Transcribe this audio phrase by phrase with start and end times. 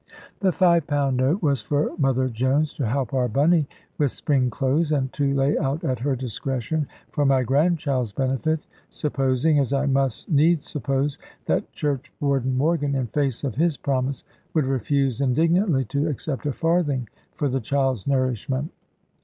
[0.39, 3.67] The £5 note was for Mother Jones, to help our Bunny
[3.99, 9.59] with spring clothes, and to lay out at her discretion for my grandchild's benefit, supposing
[9.59, 14.23] (as I must needs suppose) that Churchwarden Morgan, in face of his promise,
[14.55, 18.71] would refuse indignantly to accept a farthing for the child's nourishment.